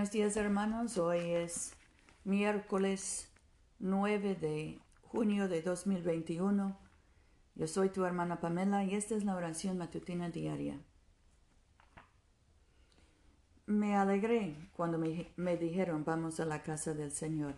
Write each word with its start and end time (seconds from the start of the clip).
Buenos 0.00 0.14
días 0.14 0.36
hermanos, 0.38 0.96
hoy 0.96 1.18
es 1.18 1.74
miércoles 2.24 3.28
9 3.80 4.34
de 4.34 4.80
junio 5.02 5.46
de 5.46 5.60
2021. 5.60 6.74
Yo 7.54 7.66
soy 7.66 7.90
tu 7.90 8.06
hermana 8.06 8.40
Pamela 8.40 8.82
y 8.82 8.94
esta 8.94 9.14
es 9.14 9.24
la 9.24 9.36
oración 9.36 9.76
matutina 9.76 10.30
diaria. 10.30 10.80
Me 13.66 13.94
alegré 13.94 14.70
cuando 14.72 14.96
me, 14.96 15.34
me 15.36 15.58
dijeron 15.58 16.02
vamos 16.02 16.40
a 16.40 16.46
la 16.46 16.62
casa 16.62 16.94
del 16.94 17.12
Señor. 17.12 17.56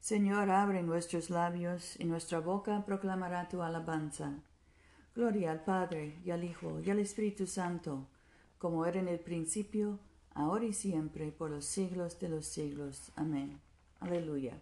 Señor, 0.00 0.50
abre 0.50 0.82
nuestros 0.82 1.30
labios 1.30 1.98
y 1.98 2.04
nuestra 2.04 2.40
boca 2.40 2.84
proclamará 2.84 3.48
tu 3.48 3.62
alabanza. 3.62 4.34
Gloria 5.14 5.50
al 5.50 5.64
Padre 5.64 6.20
y 6.26 6.30
al 6.30 6.44
Hijo 6.44 6.78
y 6.84 6.90
al 6.90 6.98
Espíritu 6.98 7.46
Santo, 7.46 8.06
como 8.58 8.84
era 8.84 9.00
en 9.00 9.08
el 9.08 9.20
principio, 9.20 9.98
ahora 10.34 10.64
y 10.66 10.72
siempre, 10.72 11.32
por 11.32 11.50
los 11.50 11.64
siglos 11.64 12.18
de 12.18 12.28
los 12.28 12.46
siglos. 12.46 13.12
Amén. 13.16 13.60
Aleluya. 14.00 14.60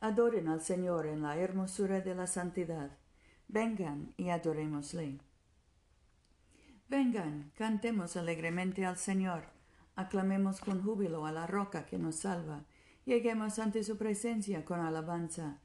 Adoren 0.00 0.48
al 0.48 0.60
Señor 0.60 1.06
en 1.06 1.22
la 1.22 1.36
hermosura 1.36 2.00
de 2.00 2.14
la 2.14 2.26
santidad. 2.26 2.98
Vengan 3.48 4.12
y 4.16 4.30
adorémosle. 4.30 5.20
Vengan, 6.88 7.50
cantemos 7.56 8.16
alegremente 8.16 8.84
al 8.84 8.98
Señor, 8.98 9.44
aclamemos 9.96 10.60
con 10.60 10.82
júbilo 10.82 11.24
a 11.24 11.32
la 11.32 11.46
roca 11.46 11.86
que 11.86 11.98
nos 11.98 12.16
salva, 12.16 12.64
lleguemos 13.06 13.58
ante 13.58 13.82
su 13.82 13.96
presencia 13.96 14.64
con 14.64 14.80
alabanza, 14.80 15.60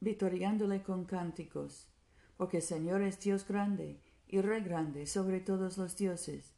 victoriándole 0.00 0.82
con 0.82 1.04
cánticos, 1.04 1.86
porque 2.36 2.58
el 2.58 2.62
Señor 2.64 3.02
es 3.02 3.20
Dios 3.20 3.46
grande 3.46 4.00
y 4.26 4.40
Rey 4.40 4.62
grande 4.62 5.06
sobre 5.06 5.40
todos 5.40 5.78
los 5.78 5.96
dioses 5.96 6.57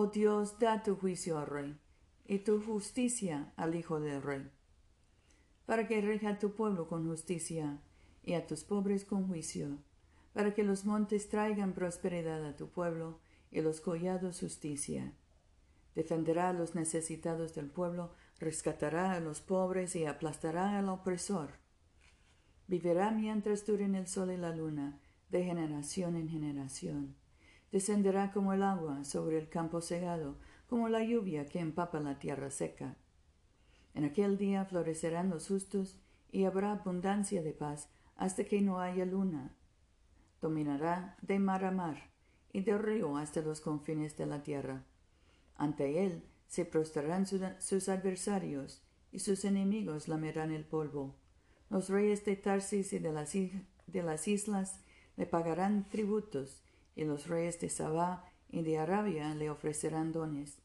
Oh 0.00 0.06
Dios, 0.06 0.60
da 0.60 0.80
tu 0.80 0.94
juicio 0.94 1.38
al 1.38 1.48
rey, 1.48 1.76
y 2.24 2.38
tu 2.38 2.62
justicia 2.62 3.52
al 3.56 3.74
hijo 3.74 3.98
del 3.98 4.22
rey, 4.22 4.48
para 5.66 5.88
que 5.88 6.00
rija 6.00 6.28
a 6.28 6.38
tu 6.38 6.54
pueblo 6.54 6.86
con 6.86 7.08
justicia, 7.08 7.82
y 8.22 8.34
a 8.34 8.46
tus 8.46 8.62
pobres 8.62 9.04
con 9.04 9.26
juicio, 9.26 9.78
para 10.34 10.54
que 10.54 10.62
los 10.62 10.84
montes 10.84 11.28
traigan 11.28 11.72
prosperidad 11.72 12.46
a 12.46 12.54
tu 12.54 12.68
pueblo, 12.68 13.18
y 13.50 13.60
los 13.60 13.80
collados 13.80 14.38
justicia. 14.38 15.14
Defenderá 15.96 16.50
a 16.50 16.52
los 16.52 16.76
necesitados 16.76 17.56
del 17.56 17.68
pueblo, 17.68 18.12
rescatará 18.38 19.14
a 19.14 19.20
los 19.20 19.40
pobres 19.40 19.96
y 19.96 20.06
aplastará 20.06 20.78
al 20.78 20.90
opresor. 20.90 21.54
Vivirá 22.68 23.10
mientras 23.10 23.66
duren 23.66 23.96
el 23.96 24.06
sol 24.06 24.30
y 24.30 24.36
la 24.36 24.54
luna, 24.54 25.00
de 25.28 25.42
generación 25.42 26.14
en 26.14 26.28
generación 26.28 27.16
descenderá 27.72 28.32
como 28.32 28.52
el 28.52 28.62
agua 28.62 29.04
sobre 29.04 29.38
el 29.38 29.48
campo 29.48 29.80
segado, 29.80 30.38
como 30.68 30.88
la 30.88 31.02
lluvia 31.02 31.46
que 31.46 31.60
empapa 31.60 32.00
la 32.00 32.18
tierra 32.18 32.50
seca. 32.50 32.96
En 33.94 34.04
aquel 34.04 34.38
día 34.38 34.64
florecerán 34.64 35.30
los 35.30 35.48
justos 35.48 35.98
y 36.30 36.44
habrá 36.44 36.72
abundancia 36.72 37.42
de 37.42 37.52
paz 37.52 37.88
hasta 38.16 38.44
que 38.44 38.60
no 38.60 38.80
haya 38.80 39.04
luna. 39.04 39.54
Dominará 40.40 41.16
de 41.22 41.38
mar 41.38 41.64
a 41.64 41.70
mar 41.70 42.10
y 42.52 42.60
de 42.60 42.78
río 42.78 43.16
hasta 43.16 43.40
los 43.40 43.60
confines 43.60 44.16
de 44.16 44.26
la 44.26 44.42
tierra. 44.42 44.84
Ante 45.56 46.04
él 46.04 46.24
se 46.46 46.64
prostrarán 46.64 47.26
sus 47.26 47.88
adversarios 47.88 48.82
y 49.10 49.18
sus 49.20 49.44
enemigos 49.44 50.08
lamerán 50.08 50.52
el 50.52 50.64
polvo. 50.64 51.16
Los 51.70 51.88
reyes 51.88 52.24
de 52.24 52.36
Tarsis 52.36 52.92
y 52.92 52.98
de 52.98 53.12
las, 53.12 53.32
de 53.32 54.02
las 54.02 54.28
islas 54.28 54.80
le 55.16 55.26
pagarán 55.26 55.88
tributos 55.88 56.62
y 56.98 57.04
los 57.04 57.28
reyes 57.28 57.60
de 57.60 57.68
Sabá 57.68 58.24
y 58.50 58.62
de 58.62 58.76
Arabia 58.76 59.32
le 59.36 59.50
ofrecerán 59.50 60.10
dones. 60.10 60.58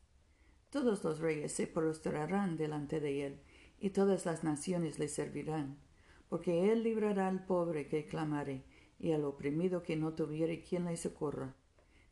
Todos 0.71 1.03
los 1.03 1.19
reyes 1.19 1.51
se 1.51 1.67
prostrarán 1.67 2.57
delante 2.57 2.99
de 2.99 3.27
él, 3.27 3.39
y 3.79 3.91
todas 3.91 4.25
las 4.25 4.43
naciones 4.43 4.97
le 4.97 5.09
servirán, 5.09 5.77
porque 6.29 6.71
él 6.71 6.81
librará 6.81 7.27
al 7.27 7.45
pobre 7.45 7.87
que 7.87 8.07
clamare, 8.07 8.63
y 8.97 9.11
al 9.11 9.25
oprimido 9.25 9.83
que 9.83 9.95
no 9.95 10.13
tuviere 10.13 10.63
quien 10.63 10.85
le 10.85 10.97
socorra. 10.97 11.53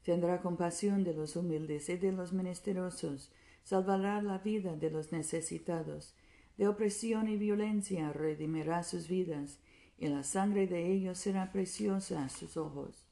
Tendrá 0.04 0.40
compasión 0.42 1.04
de 1.04 1.16
los 1.16 1.36
humildes 1.36 1.90
y 1.90 1.98
de 1.98 2.12
los 2.12 2.32
menesterosos, 2.32 3.32
salvará 3.64 4.22
la 4.22 4.38
vida 4.38 4.76
de 4.76 4.92
los 4.92 5.12
necesitados, 5.12 6.14
de 6.58 6.68
opresión 6.68 7.28
y 7.28 7.38
violencia 7.38 8.14
redimirá 8.14 8.84
sus 8.84 9.08
vidas, 9.08 9.58
y 9.98 10.10
la 10.10 10.22
sangre 10.22 10.68
de 10.68 10.92
ellos 10.92 11.18
será 11.18 11.52
preciosa 11.52 12.24
a 12.24 12.30
sus 12.30 12.56
ojos. 12.56 13.11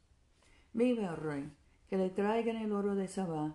Viva 0.79 1.09
el 1.09 1.17
rey, 1.17 1.51
que 1.89 1.97
le 1.97 2.09
traigan 2.09 2.55
el 2.55 2.71
oro 2.71 2.95
de 2.95 3.09
Sabá, 3.09 3.53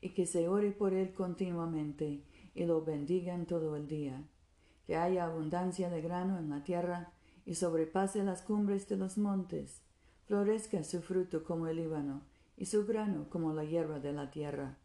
y 0.00 0.14
que 0.14 0.24
se 0.24 0.48
ore 0.48 0.72
por 0.72 0.94
él 0.94 1.12
continuamente, 1.12 2.24
y 2.54 2.64
lo 2.64 2.82
bendigan 2.82 3.44
todo 3.44 3.76
el 3.76 3.86
día. 3.86 4.24
Que 4.86 4.96
haya 4.96 5.26
abundancia 5.26 5.90
de 5.90 6.00
grano 6.00 6.38
en 6.38 6.48
la 6.48 6.64
tierra, 6.64 7.12
y 7.44 7.56
sobrepase 7.56 8.24
las 8.24 8.40
cumbres 8.40 8.88
de 8.88 8.96
los 8.96 9.18
montes. 9.18 9.82
Florezca 10.24 10.82
su 10.82 11.02
fruto 11.02 11.44
como 11.44 11.66
el 11.66 11.76
Líbano, 11.76 12.22
y 12.56 12.64
su 12.64 12.86
grano 12.86 13.28
como 13.28 13.52
la 13.52 13.64
hierba 13.64 14.00
de 14.00 14.14
la 14.14 14.30
tierra. 14.30 14.78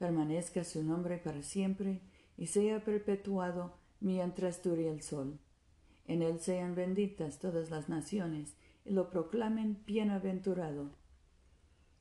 Permanezca 0.00 0.64
su 0.64 0.82
nombre 0.82 1.18
para 1.18 1.44
siempre, 1.44 2.00
y 2.36 2.48
sea 2.48 2.82
perpetuado 2.82 3.76
mientras 4.00 4.60
dure 4.60 4.88
el 4.88 5.02
sol. 5.02 5.38
En 6.04 6.20
él 6.22 6.40
sean 6.40 6.74
benditas 6.74 7.38
todas 7.38 7.70
las 7.70 7.88
naciones, 7.88 8.56
y 8.84 8.90
lo 8.90 9.08
proclamen 9.08 9.84
bienaventurado 9.86 11.00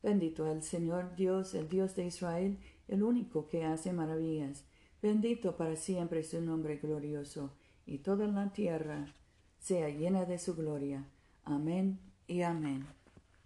Bendito 0.03 0.51
el 0.51 0.63
Señor 0.63 1.15
Dios, 1.15 1.53
el 1.53 1.69
Dios 1.69 1.95
de 1.95 2.05
Israel, 2.05 2.57
el 2.87 3.03
único 3.03 3.47
que 3.47 3.65
hace 3.65 3.93
maravillas. 3.93 4.65
Bendito 5.01 5.57
para 5.57 5.75
siempre 5.75 6.23
su 6.23 6.41
nombre 6.41 6.77
glorioso, 6.77 7.51
y 7.85 7.99
toda 7.99 8.27
la 8.27 8.51
tierra 8.51 9.13
sea 9.59 9.89
llena 9.89 10.25
de 10.25 10.39
su 10.39 10.55
gloria. 10.55 11.05
Amén 11.43 11.99
y 12.27 12.41
amén. 12.41 12.85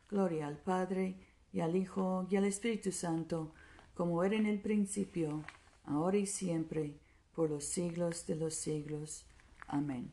Gloria 0.10 0.48
al 0.48 0.58
Padre, 0.58 1.16
y 1.52 1.62
al 1.62 1.76
Hijo, 1.76 2.28
y 2.30 2.36
al 2.36 2.46
Espíritu 2.46 2.92
Santo, 2.92 3.54
como 3.94 4.24
era 4.24 4.36
en 4.36 4.46
el 4.46 4.60
principio, 4.60 5.44
ahora 5.86 6.18
y 6.18 6.26
siempre, 6.26 6.96
por 7.34 7.50
los 7.50 7.66
siglos 7.66 8.28
de 8.28 8.36
los 8.36 8.56
siglos. 8.56 9.26
Amén. 9.68 10.12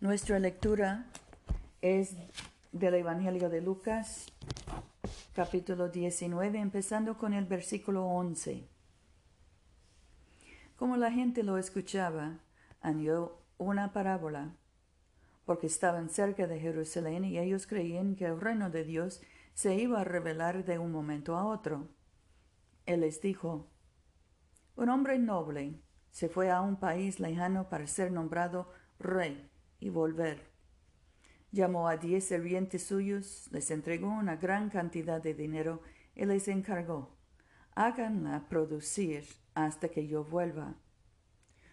Nuestra 0.00 0.38
lectura 0.38 1.10
es 1.80 2.14
del 2.72 2.94
Evangelio 2.94 3.48
de 3.48 3.62
Lucas, 3.62 4.26
capítulo 5.34 5.88
19, 5.88 6.58
empezando 6.58 7.16
con 7.16 7.32
el 7.32 7.46
versículo 7.46 8.06
11. 8.06 8.68
Como 10.76 10.96
la 10.96 11.10
gente 11.10 11.42
lo 11.42 11.56
escuchaba, 11.56 12.40
añadió 12.80 13.38
una 13.56 13.92
parábola, 13.92 14.54
porque 15.46 15.66
estaban 15.66 16.10
cerca 16.10 16.46
de 16.46 16.60
Jerusalén 16.60 17.24
y 17.24 17.38
ellos 17.38 17.66
creían 17.66 18.14
que 18.16 18.26
el 18.26 18.40
reino 18.40 18.70
de 18.70 18.84
Dios 18.84 19.22
se 19.54 19.74
iba 19.74 20.00
a 20.00 20.04
revelar 20.04 20.64
de 20.64 20.78
un 20.78 20.92
momento 20.92 21.36
a 21.36 21.46
otro. 21.46 21.88
Él 22.84 23.00
les 23.00 23.20
dijo, 23.22 23.66
un 24.76 24.90
hombre 24.90 25.18
noble 25.18 25.80
se 26.10 26.28
fue 26.28 26.50
a 26.50 26.60
un 26.60 26.76
país 26.76 27.18
lejano 27.18 27.68
para 27.68 27.86
ser 27.86 28.12
nombrado 28.12 28.70
rey 28.98 29.50
y 29.80 29.88
volver. 29.88 30.47
Llamó 31.50 31.88
a 31.88 31.96
diez 31.96 32.24
sirvientes 32.24 32.84
suyos, 32.84 33.48
les 33.52 33.70
entregó 33.70 34.08
una 34.08 34.36
gran 34.36 34.68
cantidad 34.68 35.22
de 35.22 35.32
dinero 35.32 35.80
y 36.14 36.26
les 36.26 36.46
encargó, 36.48 37.16
háganla 37.74 38.48
producir 38.48 39.24
hasta 39.54 39.88
que 39.88 40.06
yo 40.06 40.24
vuelva. 40.24 40.74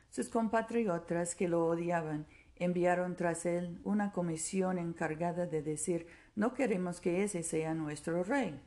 Sus 0.10 0.30
compatriotas 0.30 1.36
que 1.36 1.50
lo 1.50 1.66
odiaban 1.66 2.26
enviaron 2.56 3.18
tras 3.18 3.46
él 3.46 3.82
una 3.84 4.14
comisión 4.14 4.78
encargada 4.78 5.46
de 5.46 5.62
decir, 5.62 6.08
no 6.36 6.54
queremos 6.54 7.02
que 7.02 7.24
ese 7.24 7.44
sea 7.44 7.74
nuestro 7.74 8.24
rey. 8.24 8.62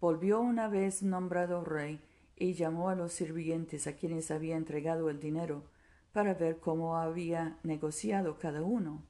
Volvió 0.00 0.40
una 0.40 0.68
vez 0.68 1.02
nombrado 1.02 1.64
rey 1.64 2.00
y 2.34 2.54
llamó 2.54 2.88
a 2.88 2.94
los 2.94 3.12
sirvientes 3.12 3.86
a 3.86 3.94
quienes 3.94 4.30
había 4.30 4.56
entregado 4.56 5.10
el 5.10 5.20
dinero 5.20 5.70
para 6.12 6.34
ver 6.34 6.60
cómo 6.60 6.96
había 6.96 7.58
negociado 7.62 8.38
cada 8.38 8.62
uno. 8.62 9.06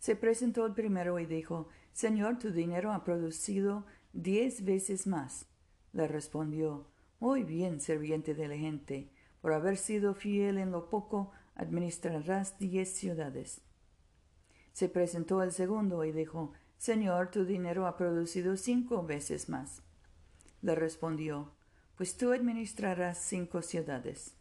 Se 0.00 0.16
presentó 0.16 0.64
el 0.64 0.72
primero 0.72 1.18
y 1.18 1.26
dijo, 1.26 1.68
Señor, 1.92 2.38
tu 2.38 2.50
dinero 2.50 2.92
ha 2.92 3.04
producido 3.04 3.84
diez 4.14 4.64
veces 4.64 5.06
más. 5.06 5.46
Le 5.92 6.08
respondió, 6.08 6.86
Muy 7.20 7.44
bien, 7.44 7.80
serviente 7.80 8.34
de 8.34 8.48
la 8.48 8.56
gente, 8.56 9.10
por 9.42 9.52
haber 9.52 9.76
sido 9.76 10.14
fiel 10.14 10.56
en 10.56 10.70
lo 10.70 10.88
poco, 10.88 11.32
administrarás 11.54 12.58
diez 12.58 12.88
ciudades. 12.94 13.60
Se 14.72 14.88
presentó 14.88 15.42
el 15.42 15.52
segundo 15.52 16.02
y 16.06 16.12
dijo, 16.12 16.54
Señor, 16.78 17.30
tu 17.30 17.44
dinero 17.44 17.86
ha 17.86 17.98
producido 17.98 18.56
cinco 18.56 19.02
veces 19.04 19.50
más. 19.50 19.82
Le 20.62 20.74
respondió, 20.74 21.52
Pues 21.96 22.16
tú 22.16 22.32
administrarás 22.32 23.18
cinco 23.18 23.60
ciudades. 23.60 24.34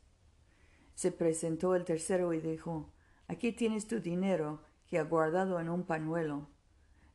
Se 0.95 1.11
presentó 1.11 1.75
el 1.75 1.83
tercero 1.83 2.33
y 2.33 2.39
dijo, 2.39 2.93
Aquí 3.27 3.51
tienes 3.51 3.87
tu 3.87 3.99
dinero 3.99 4.61
que 4.89 4.99
ha 4.99 5.03
guardado 5.03 5.59
en 5.59 5.69
un 5.69 5.83
pañuelo. 5.83 6.49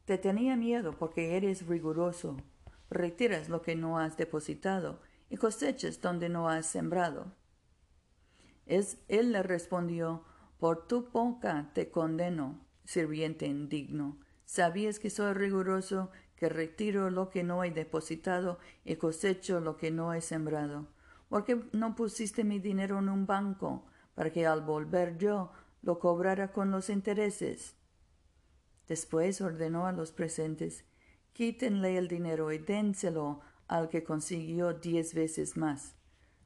Te 0.05 0.19
tenía 0.19 0.57
miedo 0.57 0.93
porque 0.99 1.37
eres 1.37 1.67
riguroso. 1.67 2.37
Retiras 2.91 3.49
lo 3.49 3.63
que 3.63 3.75
no 3.75 3.99
has 3.99 4.17
depositado 4.17 5.01
y 5.31 5.37
cosechas 5.37 6.01
donde 6.01 6.29
no 6.29 6.49
has 6.49 6.67
sembrado. 6.67 7.33
Es, 8.67 8.99
él 9.09 9.33
le 9.33 9.43
respondió, 9.43 10.25
Por 10.59 10.87
tu 10.87 11.11
poca 11.11 11.71
te 11.75 11.91
condeno, 11.91 12.61
sirviente 12.85 13.47
indigno. 13.47 14.19
Sabías 14.45 14.99
que 14.99 15.11
soy 15.11 15.33
riguroso, 15.33 16.11
que 16.37 16.49
retiro 16.49 17.11
lo 17.11 17.31
que 17.31 17.43
no 17.43 17.65
he 17.65 17.71
depositado 17.71 18.59
y 18.85 18.97
cosecho 18.97 19.61
lo 19.61 19.77
que 19.77 19.91
no 19.91 20.13
he 20.13 20.21
sembrado. 20.21 20.89
¿Por 21.29 21.45
qué 21.45 21.65
no 21.73 21.95
pusiste 21.95 22.45
mi 22.45 22.59
dinero 22.59 22.99
en 22.99 23.09
un 23.09 23.27
banco 23.27 23.87
para 24.15 24.31
que 24.31 24.47
al 24.47 24.61
volver 24.63 25.17
yo 25.19 25.51
lo 25.85 25.99
cobrara 25.99 26.51
con 26.51 26.71
los 26.71 26.89
intereses? 26.89 27.77
Después 28.89 29.41
ordenó 29.41 29.87
a 29.87 29.93
los 29.93 30.13
presentes 30.13 30.85
Quítenle 31.33 31.99
el 31.99 32.07
dinero 32.09 32.53
y 32.53 32.59
dénselo 32.59 33.41
al 33.67 33.89
que 33.89 34.05
consiguió 34.05 34.73
diez 34.73 35.15
veces 35.15 35.57
más. 35.57 35.97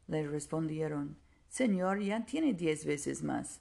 Le 0.06 0.26
respondieron 0.26 1.18
Señor, 1.48 2.00
ya 2.00 2.24
tiene 2.24 2.54
diez 2.54 2.84
veces 2.84 3.22
más. 3.22 3.60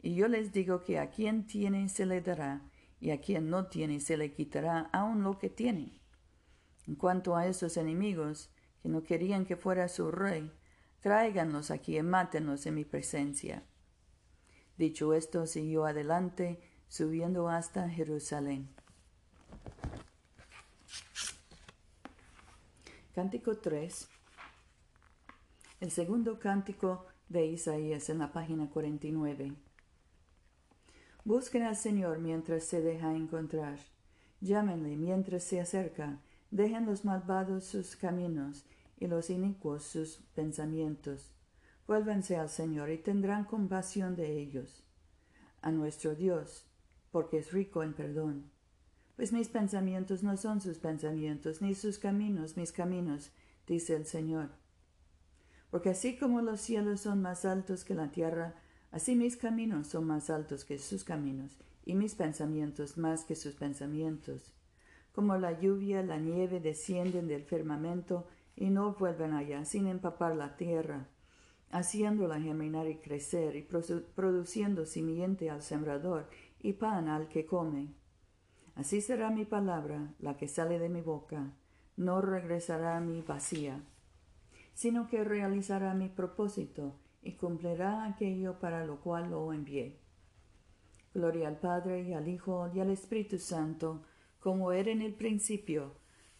Y 0.00 0.14
yo 0.14 0.26
les 0.28 0.52
digo 0.52 0.82
que 0.82 0.98
a 0.98 1.10
quien 1.10 1.46
tiene 1.46 1.88
se 1.88 2.06
le 2.06 2.20
dará, 2.20 2.62
y 3.00 3.10
a 3.10 3.20
quien 3.20 3.50
no 3.50 3.66
tiene 3.66 4.00
se 4.00 4.16
le 4.16 4.32
quitará 4.32 4.90
aun 4.92 5.22
lo 5.22 5.38
que 5.38 5.50
tiene. 5.50 6.00
En 6.86 6.96
cuanto 6.96 7.36
a 7.36 7.46
esos 7.46 7.76
enemigos, 7.76 8.50
que 8.82 8.88
no 8.88 9.02
querían 9.02 9.44
que 9.46 9.56
fuera 9.56 9.88
su 9.88 10.10
rey, 10.10 10.50
tráiganlos 11.00 11.70
aquí 11.70 11.98
y 11.98 12.02
mátenlos 12.02 12.66
en 12.66 12.74
mi 12.74 12.84
presencia. 12.84 13.64
Dicho 14.76 15.14
esto, 15.14 15.46
siguió 15.46 15.84
adelante, 15.86 16.60
subiendo 16.88 17.48
hasta 17.48 17.88
Jerusalén. 17.88 18.68
Cántico 23.14 23.56
3. 23.56 24.08
El 25.80 25.90
segundo 25.92 26.40
cántico 26.40 27.06
de 27.28 27.46
Isaías 27.46 28.08
en 28.10 28.18
la 28.18 28.32
página 28.32 28.68
49. 28.68 29.52
Busquen 31.24 31.62
al 31.62 31.76
Señor 31.76 32.18
mientras 32.18 32.64
se 32.64 32.80
deja 32.80 33.14
encontrar. 33.14 33.78
Llámenle 34.40 34.96
mientras 34.96 35.44
se 35.44 35.60
acerca. 35.60 36.18
Dejen 36.50 36.86
los 36.86 37.04
malvados 37.04 37.64
sus 37.64 37.94
caminos 37.96 38.64
y 38.98 39.06
los 39.06 39.30
inicuos 39.30 39.84
sus 39.84 40.16
pensamientos. 40.34 41.30
Vuélvanse 41.86 42.36
al 42.36 42.48
Señor 42.48 42.90
y 42.90 42.98
tendrán 42.98 43.44
compasión 43.44 44.16
de 44.16 44.38
ellos. 44.38 44.82
A 45.60 45.70
nuestro 45.70 46.14
Dios, 46.14 46.66
porque 47.10 47.38
es 47.38 47.52
rico 47.52 47.82
en 47.82 47.92
perdón. 47.92 48.50
Pues 49.16 49.32
mis 49.32 49.48
pensamientos 49.48 50.22
no 50.22 50.36
son 50.36 50.60
sus 50.60 50.78
pensamientos, 50.78 51.62
ni 51.62 51.74
sus 51.74 51.98
caminos 51.98 52.56
mis 52.56 52.72
caminos, 52.72 53.32
dice 53.66 53.94
el 53.94 54.06
Señor. 54.06 54.50
Porque 55.70 55.90
así 55.90 56.16
como 56.16 56.40
los 56.40 56.60
cielos 56.60 57.02
son 57.02 57.20
más 57.20 57.44
altos 57.44 57.84
que 57.84 57.94
la 57.94 58.10
tierra, 58.10 58.54
así 58.90 59.14
mis 59.14 59.36
caminos 59.36 59.88
son 59.88 60.06
más 60.06 60.30
altos 60.30 60.64
que 60.64 60.78
sus 60.78 61.04
caminos, 61.04 61.56
y 61.84 61.94
mis 61.94 62.14
pensamientos 62.14 62.96
más 62.96 63.24
que 63.24 63.36
sus 63.36 63.54
pensamientos. 63.54 64.54
Como 65.12 65.36
la 65.36 65.60
lluvia, 65.60 66.02
la 66.02 66.18
nieve 66.18 66.60
descienden 66.60 67.28
del 67.28 67.44
firmamento 67.44 68.26
y 68.56 68.70
no 68.70 68.94
vuelven 68.94 69.32
allá 69.32 69.64
sin 69.64 69.86
empapar 69.86 70.34
la 70.34 70.56
tierra, 70.56 71.08
haciéndola 71.74 72.40
germinar 72.40 72.88
y 72.88 72.96
crecer, 72.96 73.56
y 73.56 73.62
produciendo 74.14 74.86
simiente 74.86 75.50
al 75.50 75.62
sembrador 75.62 76.28
y 76.60 76.72
pan 76.72 77.08
al 77.08 77.28
que 77.28 77.44
come. 77.44 77.94
Así 78.74 79.00
será 79.00 79.30
mi 79.30 79.44
palabra, 79.44 80.14
la 80.18 80.36
que 80.36 80.48
sale 80.48 80.78
de 80.78 80.88
mi 80.88 81.02
boca, 81.02 81.52
no 81.96 82.20
regresará 82.20 82.96
a 82.96 83.00
mí 83.00 83.22
vacía 83.22 83.82
sino 84.74 85.08
que 85.08 85.24
realizará 85.24 85.94
mi 85.94 86.08
propósito 86.08 86.94
y 87.22 87.32
cumplirá 87.32 88.04
aquello 88.04 88.58
para 88.58 88.84
lo 88.84 89.00
cual 89.00 89.30
lo 89.30 89.52
envié. 89.52 89.96
Gloria 91.14 91.48
al 91.48 91.58
Padre 91.58 92.02
y 92.02 92.12
al 92.12 92.28
Hijo 92.28 92.70
y 92.74 92.80
al 92.80 92.90
Espíritu 92.90 93.38
Santo, 93.38 94.02
como 94.40 94.72
era 94.72 94.90
en 94.90 95.00
el 95.00 95.14
principio, 95.14 95.94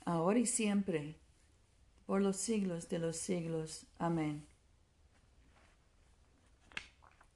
ahora 0.05 0.41
y 0.41 0.47
siempre, 0.47 1.17
por 2.07 2.21
los 2.21 2.37
siglos 2.37 2.89
de 2.89 2.99
los 2.99 3.17
siglos. 3.17 3.87
Amén. 3.99 4.45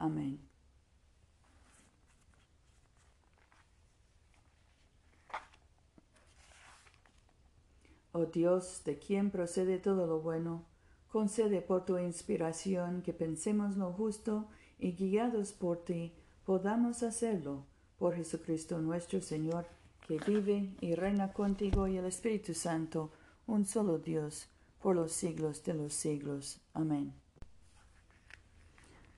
Amén. 0.00 0.40
Oh 8.12 8.24
Dios, 8.24 8.82
de 8.84 8.98
quien 8.98 9.30
procede 9.30 9.78
todo 9.78 10.06
lo 10.06 10.20
bueno, 10.20 10.64
concede 11.12 11.60
por 11.60 11.84
tu 11.84 11.98
inspiración 11.98 13.02
que 13.02 13.12
pensemos 13.12 13.76
lo 13.76 13.92
justo 13.92 14.48
y 14.78 14.92
guiados 14.92 15.52
por 15.52 15.84
ti 15.84 16.14
podamos 16.44 17.02
hacerlo. 17.02 17.66
Por 17.98 18.16
Jesucristo 18.16 18.80
nuestro 18.80 19.20
Señor, 19.20 19.66
que 20.08 20.18
vive 20.26 20.74
y 20.80 20.94
reina 20.94 21.34
contigo 21.34 21.86
y 21.86 21.98
el 21.98 22.06
Espíritu 22.06 22.54
Santo, 22.54 23.12
un 23.46 23.66
solo 23.66 23.98
Dios, 23.98 24.48
por 24.80 24.96
los 24.96 25.12
siglos 25.12 25.62
de 25.64 25.74
los 25.74 25.92
siglos. 25.92 26.58
Amén. 26.72 27.19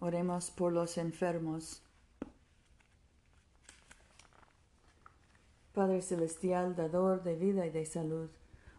Oremos 0.00 0.50
por 0.50 0.72
los 0.72 0.96
enfermos. 0.96 1.82
Padre 5.74 6.00
Celestial, 6.00 6.74
dador 6.74 7.22
de 7.22 7.36
vida 7.36 7.66
y 7.66 7.70
de 7.70 7.84
salud, 7.84 8.30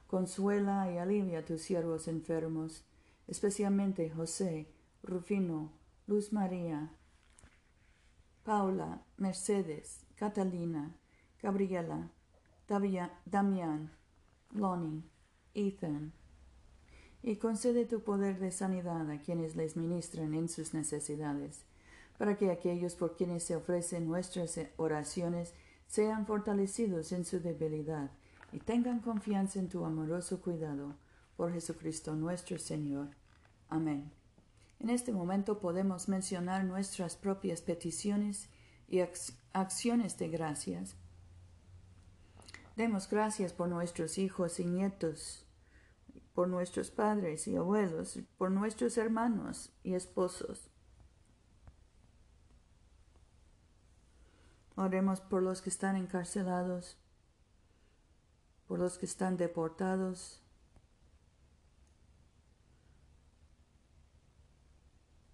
consuela 0.08 0.92
y 0.92 0.98
alivia 0.98 1.40
a 1.40 1.46
tus 1.46 1.62
siervos 1.62 2.08
enfermos, 2.08 2.84
especialmente 3.28 4.10
José, 4.10 4.68
Rufino, 5.04 5.72
Luz 6.08 6.34
María, 6.34 6.92
Paula, 8.44 9.04
Mercedes, 9.18 10.04
Catalina, 10.16 10.96
Gabriela, 11.42 12.10
Damián, 12.68 13.92
Lonnie, 14.52 15.04
Ethan, 15.54 16.14
y 17.24 17.36
concede 17.36 17.86
tu 17.86 18.02
poder 18.02 18.40
de 18.40 18.52
sanidad 18.52 19.10
a 19.10 19.20
quienes 19.20 19.56
les 19.56 19.78
ministran 19.78 20.34
en 20.34 20.50
sus 20.50 20.74
necesidades, 20.74 21.64
para 22.18 22.38
que 22.38 22.52
aquellos 22.52 22.96
por 22.96 23.16
quienes 23.16 23.44
se 23.44 23.56
ofrecen 23.56 24.08
nuestras 24.08 24.60
oraciones 24.78 25.54
sean 25.88 26.26
fortalecidos 26.26 27.12
en 27.12 27.26
su 27.26 27.40
debilidad 27.40 28.12
y 28.52 28.60
tengan 28.60 29.00
confianza 29.00 29.60
en 29.60 29.70
tu 29.70 29.86
amoroso 29.86 30.42
cuidado. 30.42 30.96
por 31.38 31.54
Jesucristo 31.54 32.14
nuestro 32.16 32.60
Señor. 32.60 33.08
Amén. 33.68 34.12
En 34.80 34.90
este 34.90 35.12
momento 35.12 35.60
podemos 35.60 36.08
mencionar 36.08 36.66
nuestras 36.66 37.16
propias 37.16 37.62
peticiones 37.62 38.48
y 38.88 39.00
acciones 39.54 40.18
de 40.18 40.30
gracias. 40.30 40.96
Demos 42.76 43.10
gracias 43.10 43.54
por 43.54 43.70
nuestros 43.70 44.18
hijos 44.18 44.60
y 44.60 44.66
nietos, 44.66 45.46
por 46.42 46.50
nuestros 46.50 46.90
padres 46.90 47.48
y 47.48 47.56
abuelos, 47.56 48.18
por 48.40 48.50
nuestros 48.50 48.98
hermanos 48.98 49.72
y 49.84 49.94
esposos. 49.94 50.72
Oremos 54.76 55.22
por 55.22 55.44
los 55.44 55.62
que 55.62 55.70
están 55.70 55.96
encarcelados, 55.96 56.98
por 58.68 58.80
los 58.80 58.98
que 58.98 59.06
están 59.06 59.38
deportados, 59.38 60.42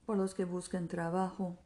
por 0.06 0.18
los 0.18 0.36
que 0.36 0.44
buscan 0.44 0.90
trabajo, 0.90 1.58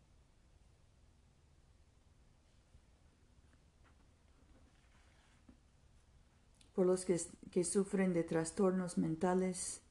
por 6.73 6.85
los 6.85 7.05
que, 7.05 7.19
que, 7.51 7.63
sufren 7.63 8.13
de 8.13 8.23
trastornos 8.23 8.97
mentales. 8.97 9.81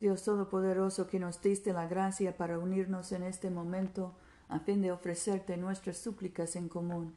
Dios 0.00 0.22
Todopoderoso, 0.24 1.06
que 1.06 1.18
nos 1.18 1.40
diste 1.42 1.72
la 1.72 1.86
gracia 1.86 2.36
para 2.36 2.58
unirnos 2.58 3.12
en 3.12 3.22
este 3.22 3.50
momento 3.50 4.14
a 4.48 4.60
fin 4.60 4.80
de 4.82 4.92
ofrecerte 4.92 5.56
nuestras 5.56 5.98
súplicas 5.98 6.56
en 6.56 6.68
común, 6.68 7.14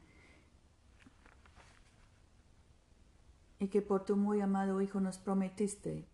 y 3.58 3.68
que 3.68 3.80
por 3.80 4.04
tu 4.04 4.16
muy 4.16 4.40
amado 4.40 4.80
Hijo 4.80 5.00
nos 5.00 5.18
prometiste 5.18 6.08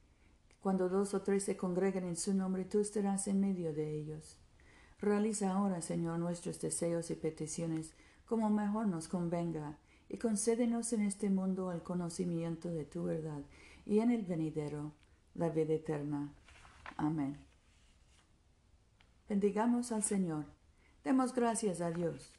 cuando 0.60 0.88
dos 0.88 1.14
o 1.14 1.22
tres 1.22 1.44
se 1.44 1.56
congregan 1.56 2.04
en 2.04 2.16
su 2.16 2.34
nombre, 2.34 2.64
tú 2.64 2.80
estarás 2.80 3.28
en 3.28 3.40
medio 3.40 3.72
de 3.72 3.90
ellos. 3.96 4.36
Realiza 5.00 5.52
ahora, 5.52 5.80
Señor, 5.80 6.18
nuestros 6.18 6.60
deseos 6.60 7.10
y 7.10 7.14
peticiones 7.14 7.94
como 8.26 8.50
mejor 8.50 8.86
nos 8.88 9.08
convenga, 9.08 9.78
y 10.08 10.18
concédenos 10.18 10.92
en 10.92 11.02
este 11.02 11.30
mundo 11.30 11.72
el 11.72 11.82
conocimiento 11.82 12.70
de 12.70 12.84
tu 12.84 13.04
verdad, 13.04 13.42
y 13.84 14.00
en 14.00 14.10
el 14.10 14.22
venidero 14.22 14.92
la 15.34 15.48
vida 15.48 15.74
eterna. 15.74 16.32
Amén. 16.96 17.38
Bendigamos 19.28 19.92
al 19.92 20.02
Señor. 20.02 20.46
Demos 21.04 21.34
gracias 21.34 21.80
a 21.80 21.90
Dios. 21.90 22.32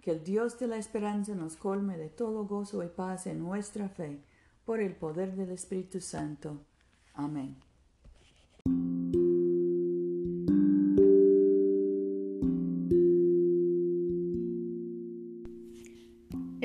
Que 0.00 0.12
el 0.12 0.24
Dios 0.24 0.58
de 0.58 0.66
la 0.66 0.78
esperanza 0.78 1.34
nos 1.34 1.56
colme 1.56 1.98
de 1.98 2.08
todo 2.08 2.46
gozo 2.46 2.82
y 2.82 2.88
paz 2.88 3.26
en 3.26 3.38
nuestra 3.38 3.88
fe, 3.88 4.22
por 4.64 4.80
el 4.80 4.96
poder 4.96 5.36
del 5.36 5.50
Espíritu 5.50 6.00
Santo. 6.00 6.64
Amén. 7.14 7.69